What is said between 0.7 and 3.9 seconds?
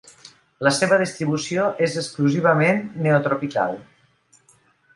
seva distribució és exclusivament neotropical.